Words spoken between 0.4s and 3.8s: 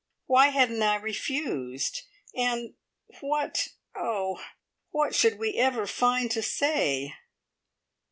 hadn't I refused, and what